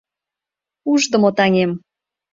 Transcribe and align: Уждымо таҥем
Уждымо 0.91 1.29
таҥем 1.37 1.71